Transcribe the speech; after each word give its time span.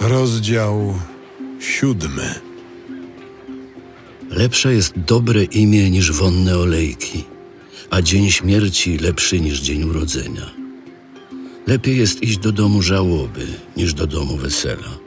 Rozdział 0.00 0.94
siódmy. 1.60 2.34
Lepsze 4.30 4.74
jest 4.74 4.92
dobre 4.96 5.44
imię 5.44 5.90
niż 5.90 6.12
wonne 6.12 6.58
olejki, 6.58 7.24
a 7.90 8.02
dzień 8.02 8.30
śmierci 8.30 8.98
lepszy 8.98 9.40
niż 9.40 9.60
dzień 9.60 9.84
urodzenia. 9.84 10.50
Lepiej 11.66 11.98
jest 11.98 12.22
iść 12.22 12.38
do 12.38 12.52
domu 12.52 12.82
żałoby 12.82 13.46
niż 13.76 13.94
do 13.94 14.06
domu 14.06 14.36
wesela, 14.36 14.98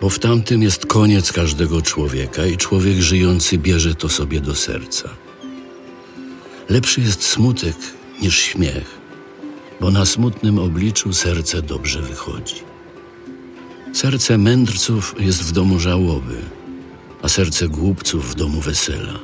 bo 0.00 0.10
w 0.10 0.18
tamtym 0.18 0.62
jest 0.62 0.86
koniec 0.86 1.32
każdego 1.32 1.82
człowieka 1.82 2.46
i 2.46 2.56
człowiek 2.56 3.00
żyjący 3.00 3.58
bierze 3.58 3.94
to 3.94 4.08
sobie 4.08 4.40
do 4.40 4.54
serca. 4.54 5.08
Lepszy 6.68 7.00
jest 7.00 7.22
smutek 7.22 7.76
niż 8.22 8.38
śmiech, 8.38 8.98
bo 9.80 9.90
na 9.90 10.06
smutnym 10.06 10.58
obliczu 10.58 11.12
serce 11.12 11.62
dobrze 11.62 12.02
wychodzi. 12.02 12.75
Serce 13.96 14.38
mędrców 14.38 15.14
jest 15.18 15.42
w 15.42 15.52
domu 15.52 15.78
żałoby, 15.78 16.36
a 17.22 17.28
serce 17.28 17.68
głupców 17.68 18.30
w 18.30 18.34
domu 18.34 18.60
wesela. 18.60 19.18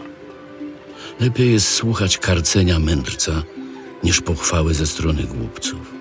Lepiej 1.20 1.52
jest 1.52 1.68
słuchać 1.68 2.18
karcenia 2.18 2.78
mędrca 2.78 3.42
niż 4.04 4.20
pochwały 4.20 4.74
ze 4.74 4.86
strony 4.86 5.22
głupców. 5.22 5.94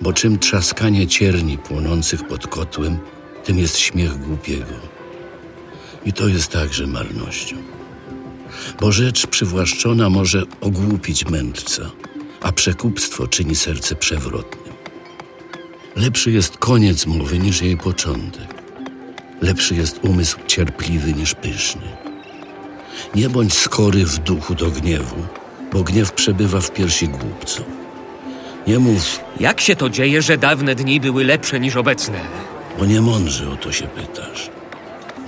Bo 0.00 0.12
czym 0.12 0.38
trzaskanie 0.38 1.06
cierni 1.06 1.58
płonących 1.58 2.26
pod 2.28 2.46
kotłem, 2.46 2.98
tym 3.44 3.58
jest 3.58 3.78
śmiech 3.78 4.18
głupiego. 4.18 4.74
I 6.04 6.12
to 6.12 6.28
jest 6.28 6.48
także 6.48 6.86
marnością. 6.86 7.56
Bo 8.80 8.92
rzecz 8.92 9.26
przywłaszczona 9.26 10.10
może 10.10 10.42
ogłupić 10.60 11.26
mędrca, 11.26 11.90
a 12.40 12.52
przekupstwo 12.52 13.26
czyni 13.26 13.54
serce 13.54 13.94
przewrotnym. 13.94 14.59
Lepszy 16.00 16.30
jest 16.30 16.56
koniec 16.58 17.06
mowy 17.06 17.38
niż 17.38 17.62
jej 17.62 17.76
początek. 17.76 18.54
Lepszy 19.40 19.74
jest 19.74 20.00
umysł 20.02 20.38
cierpliwy 20.46 21.12
niż 21.12 21.34
pyszny. 21.34 21.82
Nie 23.14 23.28
bądź 23.28 23.54
skory 23.54 24.06
w 24.06 24.18
duchu 24.18 24.54
do 24.54 24.70
gniewu, 24.70 25.16
bo 25.72 25.82
gniew 25.82 26.12
przebywa 26.12 26.60
w 26.60 26.70
piersi 26.70 27.08
głupców. 27.08 27.66
Nie 28.66 28.78
mów, 28.78 29.20
Jak 29.40 29.60
się 29.60 29.76
to 29.76 29.90
dzieje, 29.90 30.22
że 30.22 30.38
dawne 30.38 30.74
dni 30.74 31.00
były 31.00 31.24
lepsze 31.24 31.60
niż 31.60 31.76
obecne? 31.76 32.20
bo 32.78 32.86
nie 32.86 33.00
mądrze 33.00 33.50
o 33.50 33.56
to 33.56 33.72
się 33.72 33.86
pytasz. 33.86 34.50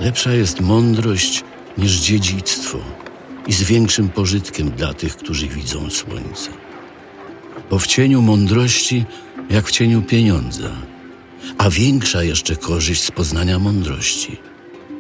Lepsza 0.01 0.33
jest 0.33 0.61
mądrość 0.61 1.45
niż 1.79 1.93
dziedzictwo 1.93 2.79
i 3.47 3.53
z 3.53 3.63
większym 3.63 4.09
pożytkiem 4.09 4.71
dla 4.71 4.95
tych, 4.95 5.17
którzy 5.17 5.49
widzą 5.49 5.91
słońce. 5.91 6.51
Bo 7.71 7.79
w 7.79 7.87
cieniu 7.87 8.23
mądrości, 8.23 9.05
jak 9.53 9.69
w 9.69 9.71
cieniu 9.71 10.03
pieniądza, 10.03 10.71
a 11.59 11.71
większa 11.71 12.23
jeszcze 12.23 12.57
korzyść 12.57 13.03
z 13.03 13.11
poznania 13.11 13.59
mądrości. 13.59 14.37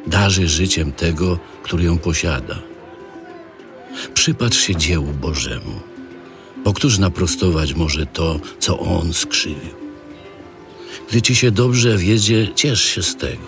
Darzy 0.06 0.48
życiem 0.48 0.92
tego, 0.92 1.39
który 1.62 1.84
ją 1.84 1.98
posiada. 1.98 2.58
Przypatrz 4.14 4.61
się 4.61 4.77
dziełu 4.77 5.12
Bożemu, 5.12 5.80
bo 6.64 6.73
któż 6.73 6.98
naprostować 6.98 7.75
może 7.75 8.06
to, 8.06 8.41
co 8.58 8.78
On 8.78 9.12
skrzywił? 9.12 9.75
Gdy 11.11 11.23
ci 11.23 11.34
się 11.34 11.50
dobrze 11.50 11.98
wiedzie, 11.98 12.48
ciesz 12.55 12.84
się 12.84 13.03
z 13.03 13.17
tego, 13.17 13.47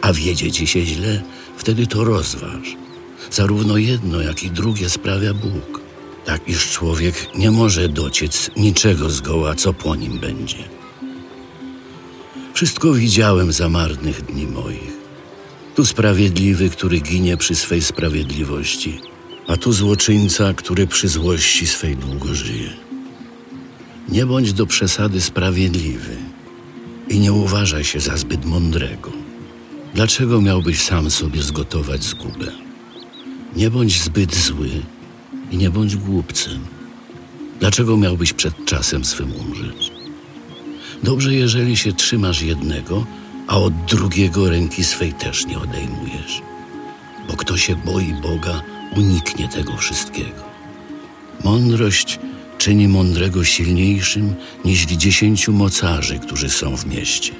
a 0.00 0.12
wiedzie 0.12 0.52
ci 0.52 0.66
się 0.66 0.86
źle, 0.86 1.22
wtedy 1.56 1.86
to 1.86 2.04
rozważ. 2.04 2.76
Zarówno 3.30 3.76
jedno, 3.76 4.20
jak 4.20 4.42
i 4.42 4.50
drugie 4.50 4.90
sprawia 4.90 5.34
Bóg, 5.34 5.85
tak 6.26 6.48
iż 6.48 6.70
człowiek 6.70 7.28
nie 7.34 7.50
może 7.50 7.88
dociec 7.88 8.50
niczego 8.56 9.10
zgoła, 9.10 9.54
co 9.54 9.72
po 9.72 9.96
nim 9.96 10.18
będzie. 10.18 10.56
Wszystko 12.54 12.92
widziałem 12.92 13.52
za 13.52 13.68
marnych 13.68 14.22
dni 14.22 14.46
moich. 14.46 14.96
Tu 15.74 15.86
sprawiedliwy, 15.86 16.70
który 16.70 17.00
ginie 17.00 17.36
przy 17.36 17.54
swej 17.54 17.82
sprawiedliwości, 17.82 19.00
a 19.48 19.56
tu 19.56 19.72
złoczyńca, 19.72 20.54
który 20.54 20.86
przy 20.86 21.08
złości 21.08 21.66
swej 21.66 21.96
długo 21.96 22.34
żyje. 22.34 22.70
Nie 24.08 24.26
bądź 24.26 24.52
do 24.52 24.66
przesady 24.66 25.20
sprawiedliwy 25.20 26.16
i 27.08 27.18
nie 27.18 27.32
uważaj 27.32 27.84
się 27.84 28.00
za 28.00 28.16
zbyt 28.16 28.44
mądrego. 28.44 29.12
Dlaczego 29.94 30.40
miałbyś 30.40 30.82
sam 30.82 31.10
sobie 31.10 31.42
zgotować 31.42 32.04
zgubę? 32.04 32.52
Nie 33.56 33.70
bądź 33.70 34.02
zbyt 34.02 34.34
zły 34.34 34.70
i 35.50 35.56
nie 35.56 35.70
bądź 35.70 35.96
głupcem. 35.96 36.66
Dlaczego 37.60 37.96
miałbyś 37.96 38.32
przed 38.32 38.64
czasem 38.64 39.04
swym 39.04 39.32
umrzeć? 39.32 39.92
Dobrze, 41.02 41.34
jeżeli 41.34 41.76
się 41.76 41.92
trzymasz 41.92 42.42
jednego, 42.42 43.06
a 43.46 43.58
od 43.58 43.74
drugiego 43.84 44.50
ręki 44.50 44.84
swej 44.84 45.12
też 45.12 45.46
nie 45.46 45.58
odejmujesz. 45.58 46.42
Bo 47.28 47.36
kto 47.36 47.56
się 47.56 47.76
boi 47.76 48.14
Boga, 48.22 48.62
uniknie 48.96 49.48
tego 49.48 49.76
wszystkiego. 49.76 50.42
Mądrość 51.44 52.18
czyni 52.58 52.88
mądrego 52.88 53.44
silniejszym 53.44 54.34
niż 54.64 54.86
dziesięciu 54.86 55.52
mocarzy, 55.52 56.18
którzy 56.18 56.50
są 56.50 56.76
w 56.76 56.86
mieście. 56.86 57.32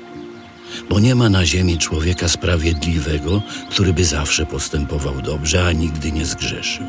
Bo 0.91 1.01
nie 1.01 1.15
ma 1.15 1.29
na 1.29 1.47
ziemi 1.47 1.79
człowieka 1.79 2.29
sprawiedliwego, 2.29 3.43
który 3.71 3.93
by 3.93 4.05
zawsze 4.05 4.47
postępował 4.47 5.23
dobrze, 5.23 5.67
a 5.67 5.73
nigdy 5.73 6.13
nie 6.13 6.27
zgrzeszył. 6.27 6.87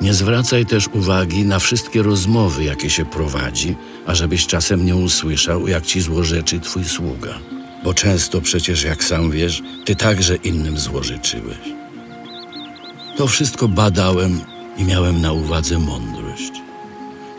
Nie 0.00 0.14
zwracaj 0.14 0.66
też 0.66 0.88
uwagi 0.88 1.44
na 1.44 1.58
wszystkie 1.58 2.02
rozmowy, 2.02 2.64
jakie 2.64 2.90
się 2.90 3.04
prowadzi, 3.04 3.76
ażebyś 4.06 4.46
czasem 4.46 4.86
nie 4.86 4.96
usłyszał, 4.96 5.68
jak 5.68 5.86
ci 5.86 6.00
złorzeczy 6.00 6.60
twój 6.60 6.84
sługa. 6.84 7.38
Bo 7.84 7.94
często 7.94 8.40
przecież, 8.40 8.82
jak 8.82 9.04
sam 9.04 9.30
wiesz, 9.30 9.62
ty 9.84 9.96
także 9.96 10.36
innym 10.36 10.78
złorzeczyłeś. 10.78 11.58
To 13.16 13.26
wszystko 13.26 13.68
badałem 13.68 14.40
i 14.76 14.84
miałem 14.84 15.20
na 15.20 15.32
uwadze 15.32 15.78
mądrość. 15.78 16.52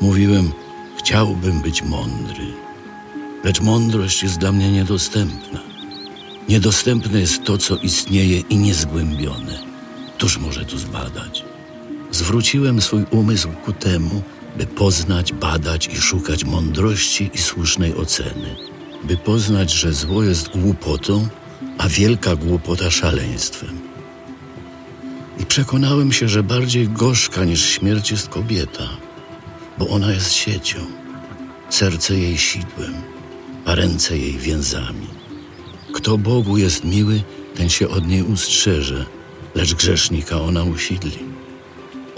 Mówiłem, 0.02 0.52
chciałbym 0.98 1.62
być 1.62 1.84
mądry, 1.84 2.46
lecz 3.44 3.62
mądrość 3.62 4.24
jest 4.24 4.38
dla 4.38 4.52
mnie 4.52 4.72
niedostępna. 4.72 5.60
Niedostępne 6.50 7.20
jest 7.20 7.44
to, 7.44 7.58
co 7.58 7.78
istnieje 7.78 8.40
i 8.40 8.58
niezgłębione. 8.58 9.60
Któż 10.18 10.38
może 10.38 10.66
to 10.66 10.78
zbadać? 10.78 11.44
Zwróciłem 12.12 12.82
swój 12.82 13.06
umysł 13.12 13.50
ku 13.66 13.74
temu, 13.74 14.22
by 14.58 14.66
poznać, 14.66 15.34
badać 15.34 15.88
i 15.88 15.96
szukać 15.96 16.44
mądrości 16.44 17.30
i 17.34 17.38
słusznej 17.38 17.96
oceny, 17.96 18.56
by 19.04 19.18
poznać, 19.18 19.72
że 19.72 19.94
zło 19.94 20.24
jest 20.24 20.50
głupotą, 20.50 21.28
a 21.78 21.90
wielka 21.90 22.36
głupota 22.36 22.92
szaleństwem. 22.92 23.80
I 25.40 25.46
przekonałem 25.46 26.12
się, 26.12 26.30
że 26.30 26.44
bardziej 26.44 26.90
gorzka 26.90 27.46
niż 27.46 27.66
śmierć 27.66 28.12
jest 28.12 28.30
kobieta, 28.30 28.90
bo 29.78 29.88
ona 29.88 30.12
jest 30.12 30.34
siecią, 30.34 30.80
serce 31.70 32.18
jej 32.18 32.38
sidłem, 32.38 32.94
a 33.66 33.76
ręce 33.76 34.18
jej 34.18 34.38
więzami. 34.38 35.08
Kto 35.94 36.18
Bogu 36.18 36.58
jest 36.58 36.84
miły, 36.84 37.22
ten 37.56 37.70
się 37.70 37.90
od 37.90 38.08
niej 38.08 38.24
ustrzeże, 38.24 39.06
lecz 39.56 39.74
grzesznika 39.74 40.42
ona 40.42 40.64
usidli. 40.64 41.29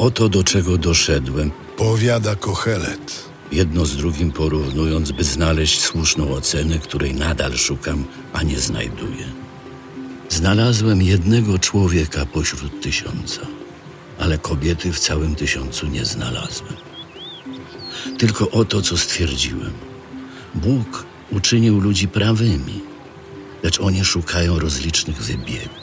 Oto 0.02 0.30
do 0.30 0.44
czego 0.44 0.78
doszedłem, 0.78 1.52
Powiada 1.78 2.36
Kochelet. 2.36 3.30
jedno 3.52 3.86
z 3.86 3.96
drugim 3.96 4.32
porównując, 4.32 5.12
by 5.12 5.24
znaleźć 5.24 5.82
słuszną 5.82 6.34
ocenę, 6.34 6.80
której 6.80 7.14
nadal 7.16 7.58
szukam, 7.58 8.06
a 8.34 8.44
nie 8.44 8.60
znajduję. 8.60 9.26
Znalazłem 10.30 11.02
jednego 11.02 11.60
człowieka 11.60 12.26
pośród 12.26 12.82
tysiąca, 12.82 13.42
ale 14.20 14.38
kobiety 14.38 14.94
w 14.94 15.00
całym 15.00 15.36
tysiącu 15.36 15.88
nie 15.88 16.06
znalazłem. 16.06 16.74
Tylko 18.18 18.52
oto, 18.52 18.82
co 18.82 18.98
stwierdziłem. 18.98 19.74
Bóg 20.56 21.06
uczynił 21.32 21.80
ludzi 21.80 22.08
prawymi, 22.08 22.82
lecz 23.64 23.80
oni 23.80 24.06
szukają 24.06 24.60
rozlicznych 24.60 25.18
wybiegów. 25.22 25.81